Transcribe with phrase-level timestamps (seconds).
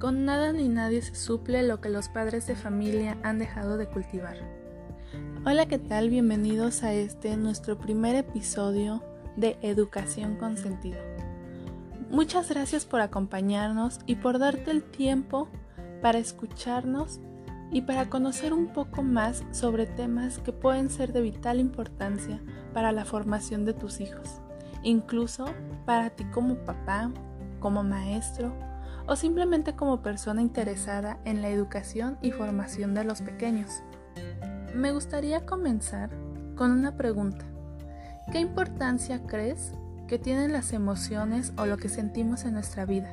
[0.00, 3.86] Con nada ni nadie se suple lo que los padres de familia han dejado de
[3.86, 4.38] cultivar.
[5.44, 6.08] Hola, ¿qué tal?
[6.08, 9.04] Bienvenidos a este nuestro primer episodio
[9.36, 10.98] de Educación con Sentido.
[12.08, 15.50] Muchas gracias por acompañarnos y por darte el tiempo
[16.00, 17.20] para escucharnos
[17.70, 22.40] y para conocer un poco más sobre temas que pueden ser de vital importancia
[22.72, 24.40] para la formación de tus hijos,
[24.82, 25.44] incluso
[25.84, 27.12] para ti como papá,
[27.60, 28.69] como maestro
[29.06, 33.82] o simplemente como persona interesada en la educación y formación de los pequeños.
[34.74, 36.10] Me gustaría comenzar
[36.56, 37.44] con una pregunta.
[38.30, 39.72] ¿Qué importancia crees
[40.06, 43.10] que tienen las emociones o lo que sentimos en nuestra vida?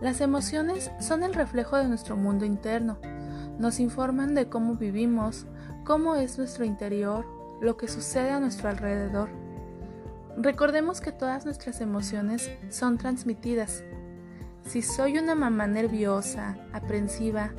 [0.00, 2.98] Las emociones son el reflejo de nuestro mundo interno.
[3.58, 5.46] Nos informan de cómo vivimos,
[5.84, 7.24] cómo es nuestro interior,
[7.60, 9.30] lo que sucede a nuestro alrededor.
[10.36, 13.84] Recordemos que todas nuestras emociones son transmitidas
[14.64, 17.52] si soy una mamá nerviosa, aprensiva,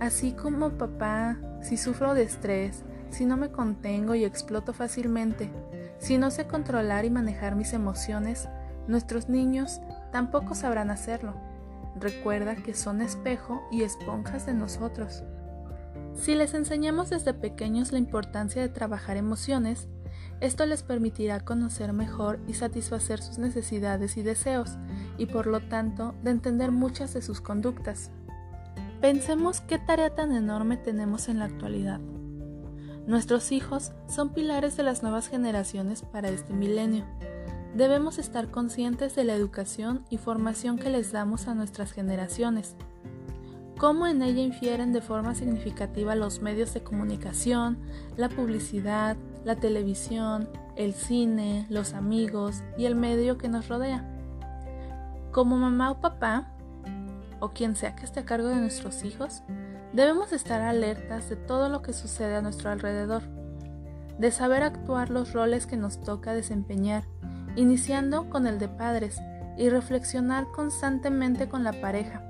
[0.00, 5.50] así como papá, si sufro de estrés, si no me contengo y exploto fácilmente,
[5.98, 8.48] si no sé controlar y manejar mis emociones,
[8.88, 9.80] nuestros niños
[10.12, 11.34] tampoco sabrán hacerlo.
[11.98, 15.24] Recuerda que son espejo y esponjas de nosotros.
[16.14, 19.88] Si les enseñamos desde pequeños la importancia de trabajar emociones,
[20.40, 24.76] esto les permitirá conocer mejor y satisfacer sus necesidades y deseos,
[25.16, 28.10] y por lo tanto de entender muchas de sus conductas.
[29.00, 32.00] Pensemos qué tarea tan enorme tenemos en la actualidad.
[33.06, 37.04] Nuestros hijos son pilares de las nuevas generaciones para este milenio.
[37.74, 42.74] Debemos estar conscientes de la educación y formación que les damos a nuestras generaciones,
[43.78, 47.78] cómo en ella infieren de forma significativa los medios de comunicación,
[48.16, 54.04] la publicidad, la televisión, el cine, los amigos y el medio que nos rodea.
[55.30, 56.48] Como mamá o papá,
[57.38, 59.44] o quien sea que esté a cargo de nuestros hijos,
[59.92, 63.22] debemos estar alertas de todo lo que sucede a nuestro alrededor,
[64.18, 67.04] de saber actuar los roles que nos toca desempeñar,
[67.54, 69.20] iniciando con el de padres
[69.56, 72.25] y reflexionar constantemente con la pareja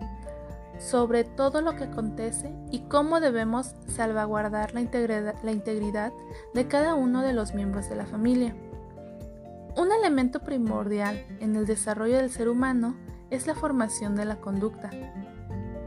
[0.78, 6.12] sobre todo lo que acontece y cómo debemos salvaguardar la integridad,
[6.54, 8.54] de cada uno de los miembros de la familia.
[9.76, 12.96] Un elemento primordial en el desarrollo del ser humano
[13.30, 14.90] es la formación de la conducta,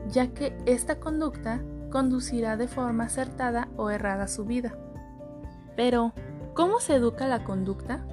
[0.09, 1.61] ya que esta conducta
[1.91, 4.73] conducirá de forma acertada o errada su vida.
[5.75, 6.13] Pero,
[6.53, 8.05] ¿cómo se educa la conducta?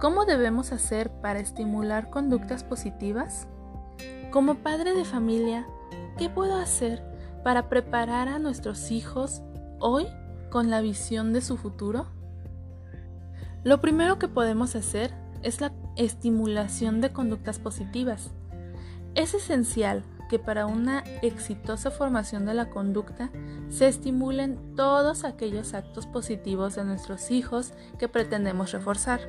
[0.00, 3.48] ¿Cómo debemos hacer para estimular conductas positivas?
[4.30, 5.66] Como padre de familia,
[6.18, 7.02] ¿qué puedo hacer
[7.42, 9.42] para preparar a nuestros hijos
[9.78, 10.06] hoy
[10.50, 12.06] con la visión de su futuro?
[13.64, 15.12] Lo primero que podemos hacer
[15.42, 18.30] es la estimulación de conductas positivas.
[19.14, 23.30] Es esencial que para una exitosa formación de la conducta
[23.68, 29.20] se estimulen todos aquellos actos positivos de nuestros hijos que pretendemos reforzar,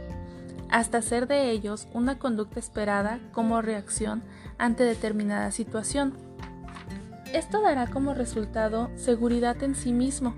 [0.69, 4.23] hasta hacer de ellos una conducta esperada como reacción
[4.57, 6.13] ante determinada situación.
[7.35, 10.34] Esto dará como resultado seguridad en sí mismo,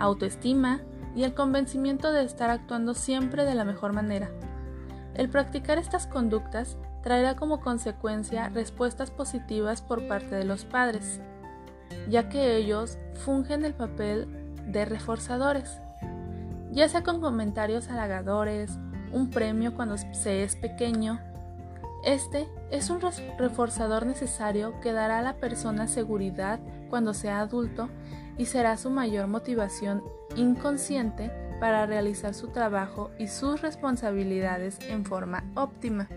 [0.00, 0.80] autoestima,
[1.14, 4.28] y el convencimiento de estar actuando siempre de la mejor manera.
[5.14, 11.20] El practicar estas conductas traerá como consecuencia respuestas positivas por parte de los padres,
[12.08, 14.26] ya que ellos fungen el papel
[14.66, 15.80] de reforzadores,
[16.72, 18.76] ya sea con comentarios halagadores,
[19.12, 21.20] un premio cuando se es pequeño.
[22.04, 23.00] Este es un
[23.38, 27.88] reforzador necesario que dará a la persona seguridad cuando sea adulto
[28.36, 30.04] y será su mayor motivación
[30.36, 36.08] inconsciente para realizar su trabajo y sus responsabilidades en forma óptima.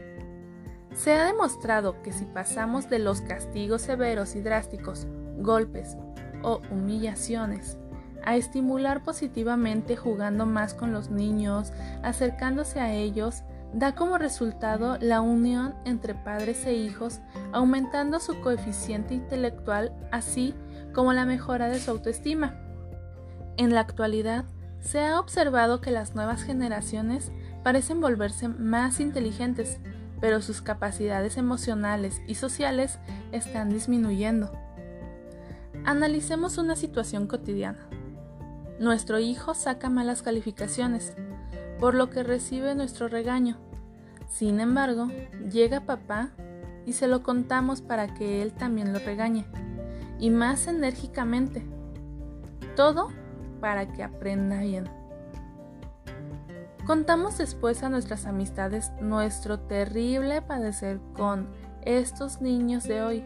[0.93, 5.97] Se ha demostrado que si pasamos de los castigos severos y drásticos, golpes
[6.43, 7.77] o humillaciones,
[8.23, 11.71] a estimular positivamente jugando más con los niños,
[12.03, 13.43] acercándose a ellos,
[13.73, 17.19] da como resultado la unión entre padres e hijos,
[17.53, 20.53] aumentando su coeficiente intelectual, así
[20.93, 22.55] como la mejora de su autoestima.
[23.57, 24.45] En la actualidad,
[24.79, 27.31] se ha observado que las nuevas generaciones
[27.63, 29.79] parecen volverse más inteligentes,
[30.19, 32.99] pero sus capacidades emocionales y sociales
[33.31, 34.51] están disminuyendo.
[35.85, 37.87] Analicemos una situación cotidiana.
[38.79, 41.15] Nuestro hijo saca malas calificaciones,
[41.81, 43.57] por lo que recibe nuestro regaño.
[44.29, 45.07] Sin embargo,
[45.51, 46.29] llega papá
[46.85, 49.45] y se lo contamos para que él también lo regañe,
[50.19, 51.65] y más enérgicamente.
[52.75, 53.09] Todo
[53.59, 54.85] para que aprenda bien.
[56.85, 61.49] Contamos después a nuestras amistades nuestro terrible padecer con
[61.81, 63.23] estos niños de hoy.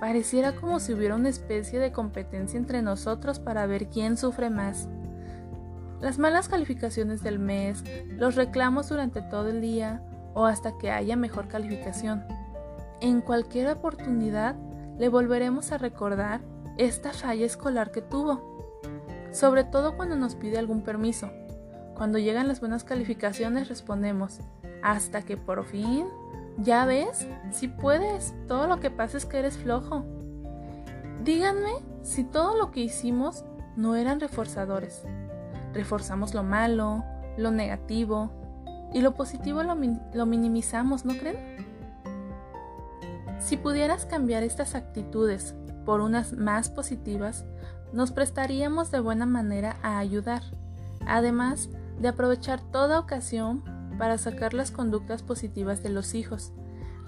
[0.00, 4.88] Pareciera como si hubiera una especie de competencia entre nosotros para ver quién sufre más.
[6.00, 10.02] Las malas calificaciones del mes, los reclamos durante todo el día
[10.34, 12.24] o hasta que haya mejor calificación.
[13.00, 14.54] En cualquier oportunidad
[14.98, 16.40] le volveremos a recordar
[16.76, 18.80] esta falla escolar que tuvo,
[19.32, 21.30] sobre todo cuando nos pide algún permiso.
[21.96, 24.40] Cuando llegan las buenas calificaciones respondemos,
[24.82, 26.06] hasta que por fin
[26.58, 30.04] ya ves, si puedes, todo lo que pasa es que eres flojo.
[31.24, 31.72] Díganme
[32.02, 33.44] si todo lo que hicimos
[33.76, 35.02] no eran reforzadores.
[35.74, 37.04] Reforzamos lo malo,
[37.36, 38.30] lo negativo
[38.92, 39.76] y lo positivo lo,
[40.14, 41.66] lo minimizamos, ¿no creen?
[43.38, 45.54] Si pudieras cambiar estas actitudes
[45.84, 47.44] por unas más positivas,
[47.92, 50.42] nos prestaríamos de buena manera a ayudar,
[51.06, 53.62] además de aprovechar toda ocasión
[53.98, 56.52] para sacar las conductas positivas de los hijos,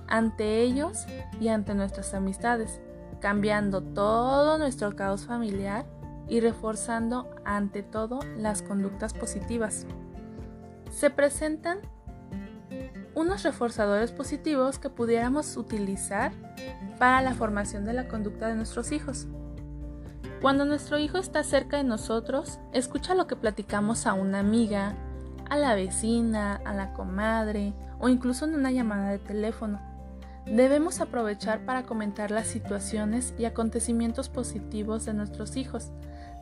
[0.09, 1.07] ante ellos
[1.41, 2.81] y ante nuestras amistades,
[3.21, 5.85] cambiando todo nuestro caos familiar
[6.29, 9.87] y reforzando ante todo las conductas positivas.
[10.91, 11.79] Se presentan
[13.15, 16.33] unos reforzadores positivos que pudiéramos utilizar
[16.99, 19.27] para la formación de la conducta de nuestros hijos.
[20.41, 24.95] Cuando nuestro hijo está cerca de nosotros, escucha lo que platicamos a una amiga,
[25.51, 29.81] a la vecina, a la comadre o incluso en una llamada de teléfono.
[30.47, 35.91] Debemos aprovechar para comentar las situaciones y acontecimientos positivos de nuestros hijos.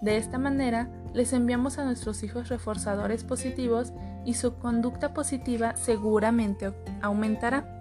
[0.01, 3.93] De esta manera, les enviamos a nuestros hijos reforzadores positivos
[4.25, 6.73] y su conducta positiva seguramente
[7.03, 7.81] aumentará.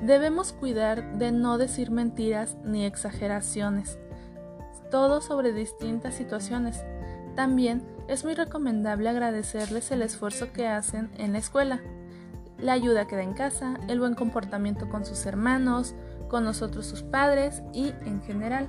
[0.00, 3.98] Debemos cuidar de no decir mentiras ni exageraciones,
[4.90, 6.84] todo sobre distintas situaciones.
[7.34, 11.80] También es muy recomendable agradecerles el esfuerzo que hacen en la escuela,
[12.58, 15.94] la ayuda que da en casa, el buen comportamiento con sus hermanos,
[16.28, 18.68] con nosotros sus padres y en general.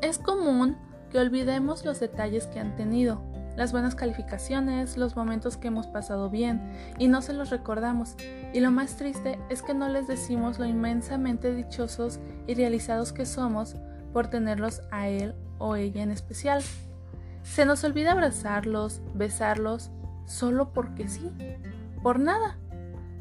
[0.00, 0.76] Es común
[1.14, 3.22] que olvidemos los detalles que han tenido,
[3.56, 8.16] las buenas calificaciones, los momentos que hemos pasado bien y no se los recordamos.
[8.52, 12.18] Y lo más triste es que no les decimos lo inmensamente dichosos
[12.48, 13.76] y realizados que somos
[14.12, 16.64] por tenerlos a él o ella en especial.
[17.44, 19.92] Se nos olvida abrazarlos, besarlos,
[20.26, 21.30] solo porque sí,
[22.02, 22.58] por nada,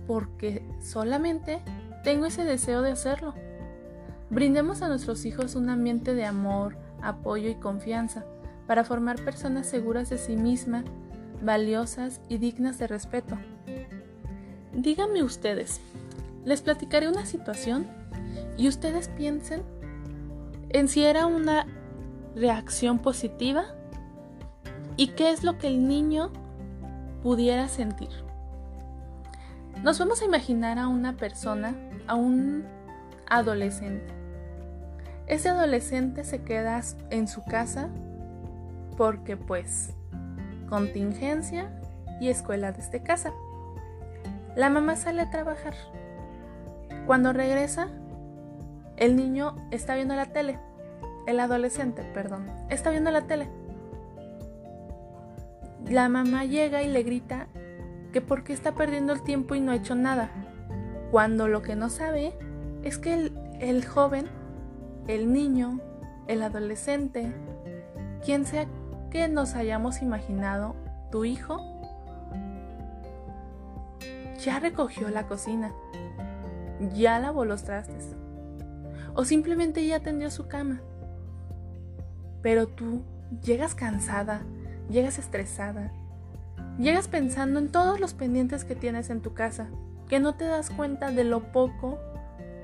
[0.08, 1.62] porque solamente
[2.04, 3.36] tengo ese deseo de hacerlo.
[4.32, 8.26] Brindemos a nuestros hijos un ambiente de amor, apoyo y confianza
[8.68, 10.86] para formar personas seguras de sí mismas,
[11.42, 13.38] valiosas y dignas de respeto.
[14.74, 15.82] Díganme ustedes,
[16.46, 17.88] les platicaré una situación
[18.58, 19.62] y ustedes piensen
[20.70, 21.68] en si era una
[22.36, 23.66] reacción positiva
[24.98, 26.32] y qué es lo que el niño
[27.22, 28.10] pudiera sentir.
[29.84, 31.76] Nos vamos a imaginar a una persona,
[32.08, 32.66] a un
[33.28, 34.13] adolescente.
[35.28, 37.90] Ese adolescente se queda en su casa
[38.98, 39.94] porque pues
[40.70, 41.72] contingencia
[42.20, 43.32] y escuela desde casa.
[44.56, 45.74] La mamá sale a trabajar.
[47.08, 47.88] Cuando regresa,
[48.98, 50.60] el niño está viendo la tele.
[51.26, 53.50] El adolescente, perdón, está viendo la tele
[55.90, 57.48] la mamá llega y le grita
[58.12, 60.30] que porque está perdiendo el tiempo y no ha hecho nada,
[61.12, 62.34] cuando lo que no sabe
[62.84, 64.28] es que el, el joven,
[65.08, 65.80] el niño,
[66.28, 67.34] el adolescente,
[68.24, 68.68] quien sea
[69.12, 70.76] que nos hayamos imaginado,
[71.12, 71.60] tu hijo,
[74.44, 75.72] ya recogió la cocina,
[76.94, 78.16] ya lavó los trastes,
[79.14, 80.82] o simplemente ya atendió su cama.
[82.42, 83.04] Pero tú
[83.44, 84.42] llegas cansada,
[84.90, 85.92] llegas estresada,
[86.78, 89.68] llegas pensando en todos los pendientes que tienes en tu casa,
[90.10, 92.00] que no te das cuenta de lo poco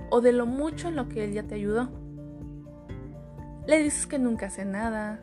[0.10, 1.90] o de lo mucho en lo que él ya te ayudó.
[3.70, 5.20] Le dices que nunca hace nada,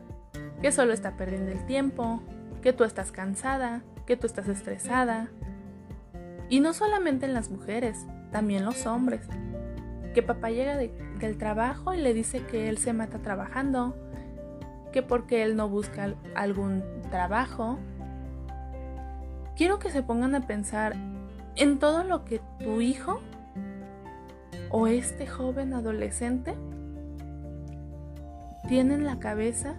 [0.61, 2.21] que solo está perdiendo el tiempo,
[2.61, 5.27] que tú estás cansada, que tú estás estresada.
[6.47, 9.27] Y no solamente en las mujeres, también los hombres.
[10.13, 13.97] Que papá llega del trabajo y le dice que él se mata trabajando,
[14.93, 17.77] que porque él no busca algún trabajo.
[19.57, 20.95] Quiero que se pongan a pensar
[21.57, 23.19] en todo lo que tu hijo
[24.69, 26.55] o este joven adolescente
[28.67, 29.75] tiene en la cabeza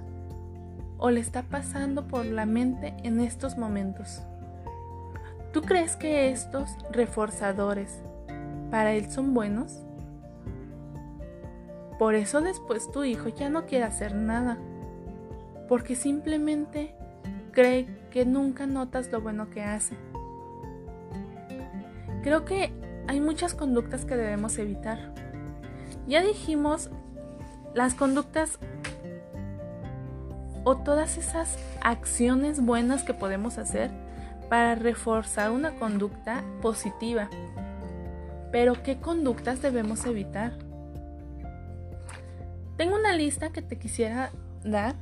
[0.99, 4.23] o le está pasando por la mente en estos momentos.
[5.53, 8.01] ¿Tú crees que estos reforzadores
[8.71, 9.83] para él son buenos?
[11.99, 14.59] Por eso después tu hijo ya no quiere hacer nada
[15.69, 16.95] porque simplemente
[17.53, 19.97] cree que nunca notas lo bueno que hace.
[22.23, 22.73] Creo que
[23.07, 25.15] hay muchas conductas que debemos evitar.
[26.07, 26.91] Ya dijimos
[27.75, 28.59] las conductas
[30.65, 33.91] o todas esas acciones buenas que podemos hacer
[34.49, 37.29] para reforzar una conducta positiva.
[38.51, 40.53] Pero ¿qué conductas debemos evitar?
[42.77, 44.31] Tengo una lista que te quisiera
[44.65, 44.95] dar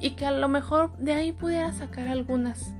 [0.00, 2.74] y que a lo mejor de ahí pudieras sacar algunas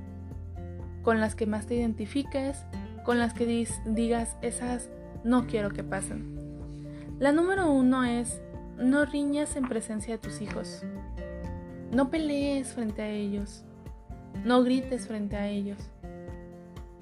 [1.03, 2.65] con las que más te identifiques,
[3.03, 4.89] con las que digas esas
[5.23, 6.33] no quiero que pasen.
[7.19, 8.41] La número uno es
[8.77, 10.83] no riñas en presencia de tus hijos.
[11.93, 13.63] No pelees frente a ellos.
[14.43, 15.77] No grites frente a ellos.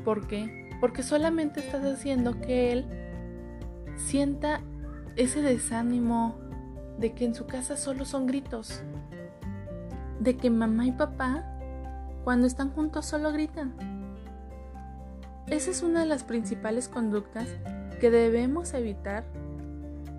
[0.03, 0.69] ¿Por qué?
[0.81, 2.85] Porque solamente estás haciendo que él
[3.95, 4.59] sienta
[5.15, 6.35] ese desánimo
[6.97, 8.83] de que en su casa solo son gritos.
[10.19, 11.45] De que mamá y papá,
[12.25, 13.73] cuando están juntos, solo gritan.
[15.47, 17.47] Esa es una de las principales conductas
[18.01, 19.23] que debemos evitar,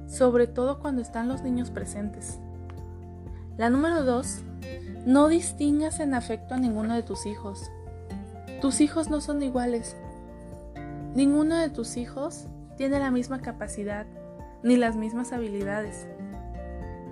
[0.06, 2.38] sobre todo cuando están los niños presentes.
[3.58, 4.42] La número dos,
[5.04, 7.70] no distingas en afecto a ninguno de tus hijos.
[8.60, 9.96] Tus hijos no son iguales.
[11.14, 14.06] Ninguno de tus hijos tiene la misma capacidad
[14.62, 16.06] ni las mismas habilidades.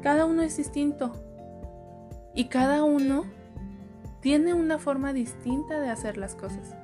[0.03, 1.13] Cada uno es distinto
[2.35, 3.25] y cada uno
[4.21, 6.75] tiene una forma distinta de hacer las cosas.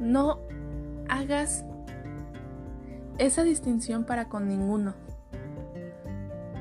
[0.00, 0.38] No
[1.08, 1.64] hagas
[3.18, 4.94] esa distinción para con ninguno.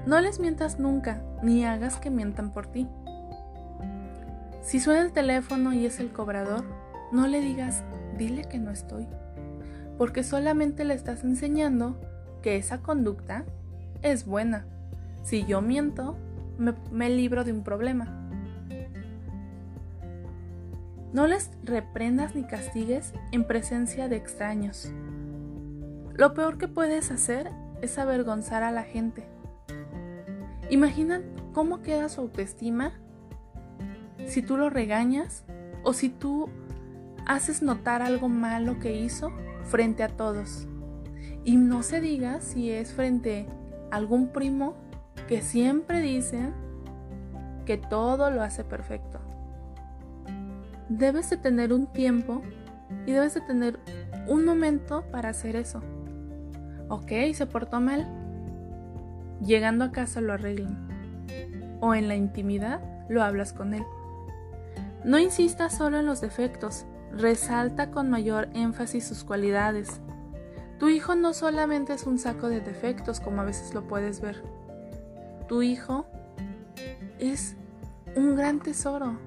[0.06, 2.88] No les mientas nunca, ni hagas que mientan por ti.
[4.62, 6.64] Si suena el teléfono y es el cobrador,
[7.12, 7.84] no le digas,
[8.18, 9.08] dile que no estoy,
[9.98, 12.00] porque solamente le estás enseñando
[12.42, 13.46] que esa conducta
[14.02, 14.66] es buena.
[15.24, 16.18] Si yo miento,
[16.92, 18.30] me, libro de un problema.
[21.14, 24.92] No les reprendas ni castigues en presencia de extraños.
[26.14, 27.52] Lo peor que puedes hacer
[27.82, 29.28] es avergonzar a la gente.
[30.70, 31.22] Imagina
[31.54, 32.94] cómo queda su autoestima
[34.26, 35.44] si tú lo regañas
[35.84, 36.50] o si tú
[37.26, 39.32] haces notar algo malo que hizo
[39.66, 40.68] frente a todos.
[41.44, 43.48] Y no se diga si es frente
[43.92, 44.76] a algún primo
[45.28, 46.52] que siempre dice
[47.66, 49.20] que todo lo hace perfecto.
[50.90, 52.42] Debes de tener un tiempo
[53.06, 53.80] y debes de tener
[54.28, 55.82] un momento para hacer eso.
[56.90, 58.25] Ok, se portó mal.
[59.42, 61.78] Llegando a casa lo arreglan.
[61.82, 63.84] O en la intimidad lo hablas con él.
[65.04, 70.02] No insistas solo en los defectos, resalta con mayor énfasis sus cualidades.
[70.80, 74.44] Tu hijo no solamente es un saco de defectos como a veces lo puedes ver.
[75.48, 76.06] Tu hijo
[77.20, 77.56] es
[78.16, 79.18] un gran tesoro.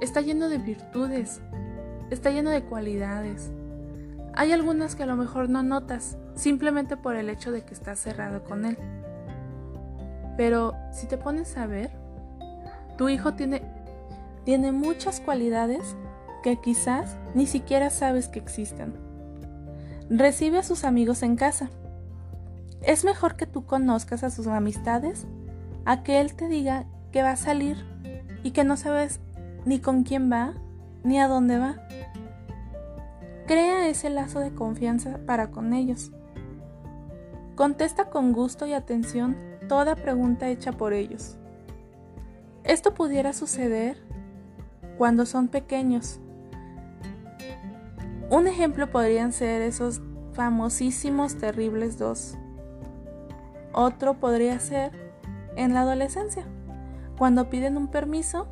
[0.00, 1.40] Está lleno de virtudes.
[2.10, 3.50] Está lleno de cualidades.
[4.34, 7.98] Hay algunas que a lo mejor no notas, simplemente por el hecho de que estás
[7.98, 8.76] cerrado con él.
[10.36, 11.90] Pero si te pones a ver,
[12.96, 13.62] tu hijo tiene,
[14.44, 15.96] tiene muchas cualidades
[16.42, 18.94] que quizás ni siquiera sabes que existen.
[20.08, 21.70] Recibe a sus amigos en casa.
[22.82, 25.26] Es mejor que tú conozcas a sus amistades
[25.84, 27.84] a que él te diga que va a salir
[28.42, 29.20] y que no sabes
[29.64, 30.54] ni con quién va
[31.02, 31.76] ni a dónde va.
[33.46, 36.10] Crea ese lazo de confianza para con ellos.
[37.54, 39.36] Contesta con gusto y atención
[39.68, 41.36] toda pregunta hecha por ellos.
[42.64, 43.96] Esto pudiera suceder
[44.98, 46.20] cuando son pequeños
[48.28, 50.00] un ejemplo podrían ser esos
[50.32, 52.36] famosísimos terribles dos.
[53.72, 54.90] Otro podría ser
[55.54, 56.44] en la adolescencia,
[57.16, 58.48] cuando piden un permiso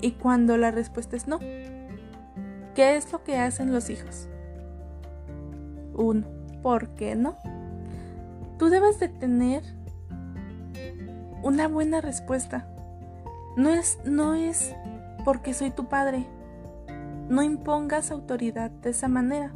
[0.00, 1.40] y cuando la respuesta es no.
[1.40, 4.28] ¿Qué es lo que hacen los hijos?
[5.94, 6.24] Un
[6.62, 7.36] ¿por qué no?
[8.58, 9.62] Tú debes de tener
[11.42, 12.68] una buena respuesta.
[13.56, 14.74] No es, no es
[15.24, 16.26] porque soy tu padre
[17.28, 19.52] no impongas autoridad de esa manera,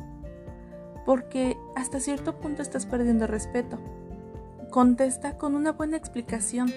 [1.07, 3.79] porque hasta cierto punto estás perdiendo respeto.
[4.71, 6.71] Contesta con una buena explicación.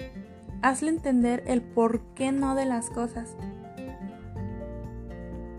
[0.62, 3.36] Hazle entender el por qué no de las cosas.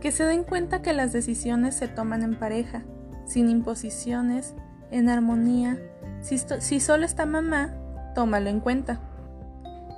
[0.01, 2.83] Que se den cuenta que las decisiones se toman en pareja,
[3.25, 4.53] sin imposiciones,
[4.91, 5.77] en armonía.
[6.60, 7.74] Si, solo está mamá,
[8.13, 9.00] tómalo en cuenta.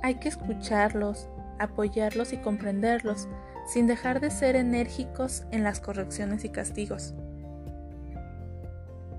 [0.00, 3.26] Hay que escucharlos, apoyarlos y comprenderlos,
[3.66, 7.14] sin dejar de ser enérgicos en las correcciones y castigos.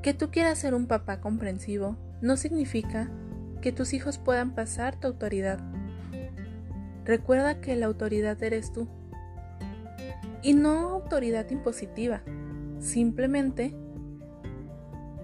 [0.02, 3.10] Que tú quieras ser un papá comprensivo no significa
[3.62, 5.60] que tus hijos puedan pasar tu autoridad.
[7.04, 8.88] Recuerda que la autoridad eres tú.
[10.42, 12.22] Y no autoridad impositiva,
[12.80, 13.76] simplemente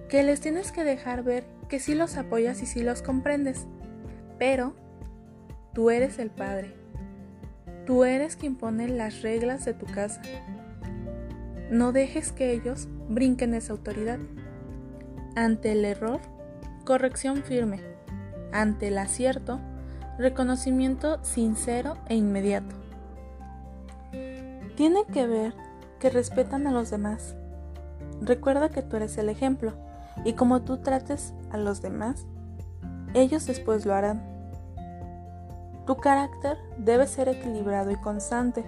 [0.09, 3.65] que les tienes que dejar ver que sí los apoyas y sí los comprendes,
[4.39, 4.73] pero
[5.73, 6.73] tú eres el padre.
[7.85, 10.21] Tú eres quien pone las reglas de tu casa.
[11.69, 14.19] No dejes que ellos brinquen esa autoridad.
[15.35, 16.19] Ante el error,
[16.85, 17.81] corrección firme.
[18.51, 19.59] Ante el acierto,
[20.17, 22.75] reconocimiento sincero e inmediato.
[24.75, 25.53] Tiene que ver
[25.99, 27.35] que respetan a los demás.
[28.21, 29.73] Recuerda que tú eres el ejemplo
[30.23, 32.25] y como tú trates a los demás,
[33.13, 34.21] ellos después lo harán.
[35.85, 38.65] Tu carácter debe ser equilibrado y constante.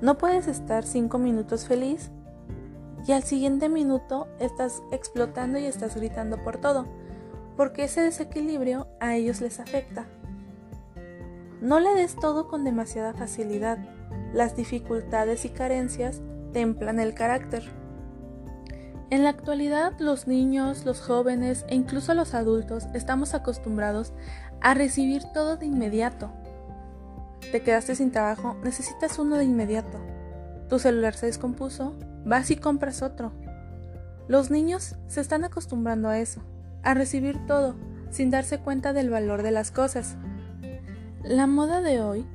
[0.00, 2.10] No puedes estar cinco minutos feliz
[3.06, 6.86] y al siguiente minuto estás explotando y estás gritando por todo,
[7.56, 10.06] porque ese desequilibrio a ellos les afecta.
[11.60, 13.78] No le des todo con demasiada facilidad.
[14.32, 16.20] Las dificultades y carencias
[16.52, 17.77] templan el carácter.
[19.10, 24.12] En la actualidad los niños, los jóvenes e incluso los adultos estamos acostumbrados
[24.60, 26.30] a recibir todo de inmediato.
[27.50, 29.98] Te quedaste sin trabajo, necesitas uno de inmediato.
[30.68, 31.94] Tu celular se descompuso,
[32.26, 33.32] vas y compras otro.
[34.28, 36.42] Los niños se están acostumbrando a eso,
[36.82, 37.76] a recibir todo,
[38.10, 40.16] sin darse cuenta del valor de las cosas.
[41.22, 42.26] La moda de hoy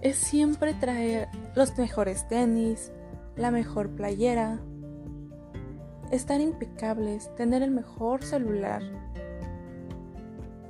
[0.00, 2.90] es siempre traer los mejores tenis,
[3.36, 4.60] la mejor playera,
[6.10, 8.82] estar impecables, tener el mejor celular.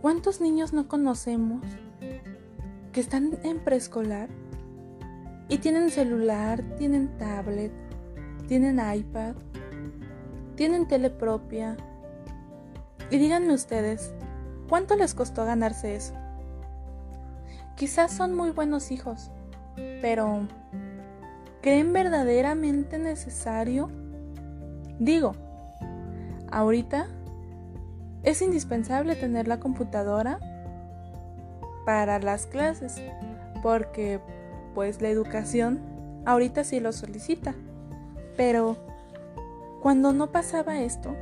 [0.00, 1.62] ¿Cuántos niños no conocemos
[2.92, 4.28] que están en preescolar
[5.48, 7.72] y tienen celular, tienen tablet,
[8.46, 9.34] tienen iPad,
[10.54, 11.76] tienen tele propia?
[13.10, 14.12] Y díganme ustedes,
[14.68, 16.14] ¿cuánto les costó ganarse eso?
[17.76, 19.30] Quizás son muy buenos hijos,
[20.02, 20.46] pero
[21.62, 23.88] ¿creen verdaderamente necesario?
[24.98, 25.34] Digo,
[26.50, 27.06] ahorita
[28.24, 30.40] es indispensable tener la computadora
[31.86, 33.00] para las clases,
[33.62, 34.20] porque
[34.74, 35.80] pues la educación
[36.26, 37.54] ahorita sí lo solicita.
[38.36, 38.76] Pero
[39.82, 41.14] cuando no pasaba esto,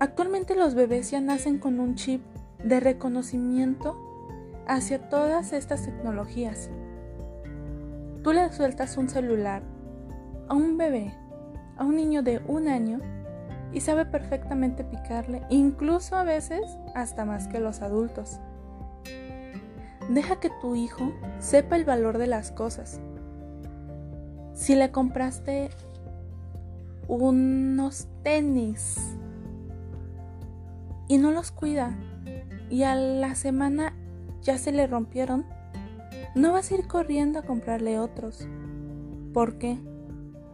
[0.00, 2.22] actualmente los bebés ya nacen con un chip
[2.64, 3.96] de reconocimiento
[4.66, 6.70] hacia todas estas tecnologías.
[8.22, 9.62] Tú le sueltas un celular
[10.48, 11.12] a un bebé
[11.78, 13.00] a un niño de un año
[13.72, 16.62] y sabe perfectamente picarle, incluso a veces
[16.94, 18.40] hasta más que los adultos.
[20.08, 23.00] Deja que tu hijo sepa el valor de las cosas.
[24.54, 25.70] Si le compraste
[27.06, 28.96] unos tenis
[31.08, 31.96] y no los cuida
[32.70, 33.94] y a la semana
[34.42, 35.44] ya se le rompieron,
[36.34, 38.46] no vas a ir corriendo a comprarle otros.
[39.32, 39.78] ¿Por qué?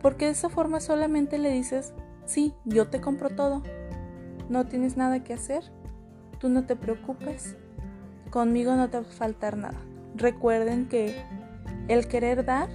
[0.05, 1.95] Porque de esa forma solamente le dices,
[2.27, 3.63] sí, yo te compro todo.
[4.51, 5.65] No tienes nada que hacer.
[6.39, 7.57] Tú no te preocupes.
[8.29, 9.81] Conmigo no te va a faltar nada.
[10.15, 11.25] Recuerden que
[11.89, 12.69] el querer dar,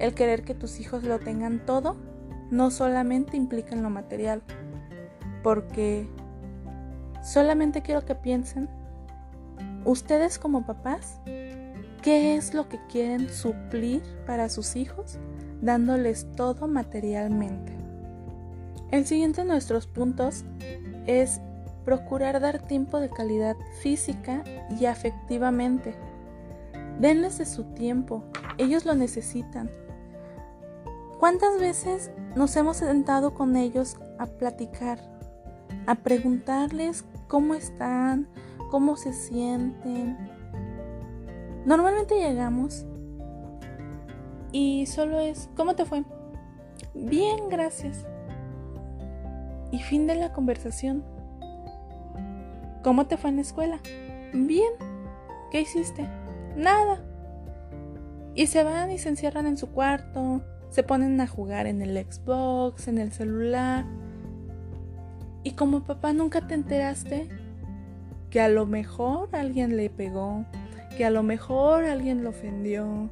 [0.00, 1.94] el querer que tus hijos lo tengan todo,
[2.50, 4.42] no solamente implica en lo material.
[5.44, 6.08] Porque
[7.22, 8.68] solamente quiero que piensen,
[9.84, 11.20] ustedes como papás,
[12.02, 15.20] ¿qué es lo que quieren suplir para sus hijos
[15.60, 17.72] dándoles todo materialmente.
[18.90, 20.44] El siguiente de nuestros puntos
[21.06, 21.40] es
[21.84, 24.44] procurar dar tiempo de calidad física
[24.78, 25.94] y afectivamente.
[27.00, 28.22] Denles de su tiempo,
[28.56, 29.70] ellos lo necesitan.
[31.18, 34.98] ¿Cuántas veces nos hemos sentado con ellos a platicar,
[35.86, 38.28] a preguntarles cómo están,
[38.70, 40.16] cómo se sienten?
[41.66, 42.86] Normalmente llegamos
[44.54, 46.04] y solo es, ¿cómo te fue?
[46.94, 48.06] Bien, gracias.
[49.72, 51.02] Y fin de la conversación.
[52.84, 53.80] ¿Cómo te fue en la escuela?
[54.32, 54.70] Bien.
[55.50, 56.08] ¿Qué hiciste?
[56.56, 57.02] Nada.
[58.36, 61.98] Y se van y se encierran en su cuarto, se ponen a jugar en el
[61.98, 63.84] Xbox, en el celular.
[65.42, 67.28] Y como papá nunca te enteraste
[68.30, 70.44] que a lo mejor alguien le pegó,
[70.96, 73.10] que a lo mejor alguien lo ofendió,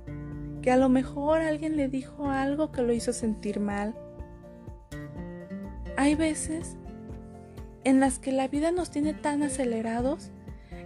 [0.62, 3.94] que a lo mejor alguien le dijo algo que lo hizo sentir mal.
[5.96, 6.76] Hay veces
[7.84, 10.30] en las que la vida nos tiene tan acelerados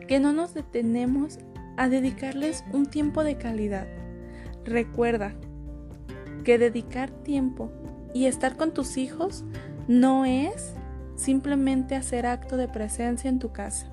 [0.09, 1.39] que no nos detenemos
[1.77, 3.87] a dedicarles un tiempo de calidad.
[4.65, 5.35] Recuerda
[6.43, 7.71] que dedicar tiempo
[8.15, 9.45] y estar con tus hijos
[9.89, 10.75] no es
[11.17, 13.93] simplemente hacer acto de presencia en tu casa.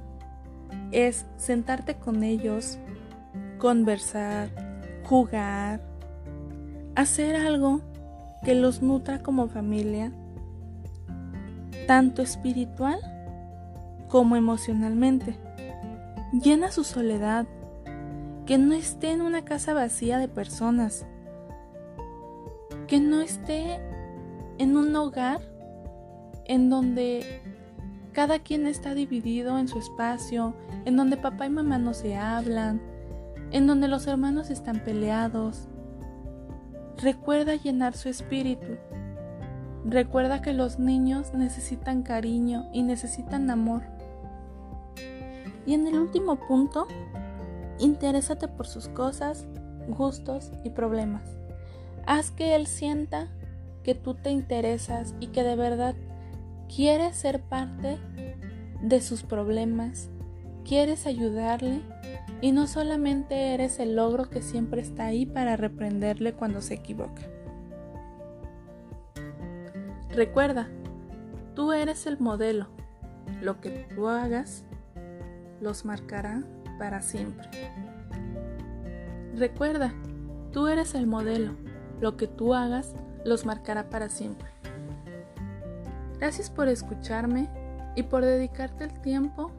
[0.92, 2.78] Es sentarte con ellos,
[3.58, 4.73] conversar,
[5.04, 5.82] jugar,
[6.96, 7.82] hacer algo
[8.44, 10.12] que los nutra como familia,
[11.88, 13.00] tanto espiritual
[14.10, 15.36] como emocionalmente.
[16.34, 17.46] Llena su soledad,
[18.46, 21.06] que no esté en una casa vacía de personas,
[22.88, 23.80] que no esté
[24.58, 25.42] en un hogar
[26.46, 27.42] en donde
[28.12, 30.54] cada quien está dividido en su espacio,
[30.86, 32.82] en donde papá y mamá no se hablan,
[33.54, 35.68] en donde los hermanos están peleados.
[36.98, 38.78] Recuerda llenar su espíritu.
[39.86, 43.84] Recuerda que los niños necesitan cariño y necesitan amor.
[45.68, 46.88] Y en el último punto,
[47.80, 49.46] interésate por sus cosas,
[49.88, 51.30] gustos y problemas.
[52.08, 53.28] Haz que él sienta
[53.84, 55.96] que tú te interesas y que de verdad
[56.74, 58.00] quieres ser parte
[58.82, 60.10] de sus problemas,
[60.66, 61.82] quieres ayudarle
[62.44, 67.22] y no solamente eres el logro que siempre está ahí para reprenderle cuando se equivoca.
[70.10, 70.68] Recuerda,
[71.56, 72.68] tú eres el modelo.
[73.42, 74.66] Lo que tú hagas
[75.62, 76.44] los marcará
[76.78, 77.48] para siempre.
[79.38, 79.94] Recuerda,
[80.52, 81.54] tú eres el modelo.
[82.02, 84.50] Lo que tú hagas los marcará para siempre.
[86.20, 87.48] Gracias por escucharme
[87.96, 89.54] y por dedicarte el tiempo.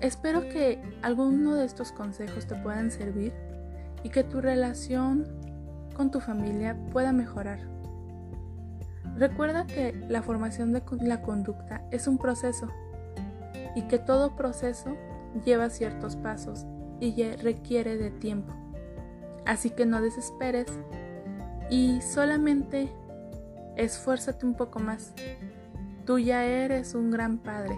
[0.00, 3.32] Espero que alguno de estos consejos te puedan servir
[4.02, 5.26] y que tu relación
[5.94, 7.60] con tu familia pueda mejorar.
[9.16, 12.70] Recuerda que la formación de la conducta es un proceso
[13.74, 14.96] y que todo proceso
[15.44, 16.66] lleva ciertos pasos
[17.00, 18.52] y requiere de tiempo.
[19.46, 20.66] Así que no desesperes
[21.70, 22.92] y solamente
[23.76, 25.14] esfuérzate un poco más.
[26.04, 27.76] Tú ya eres un gran padre.